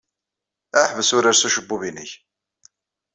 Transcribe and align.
Ḥbes 0.89 1.09
urar 1.17 1.35
s 1.35 1.43
ucebbub-nnek. 1.47 2.11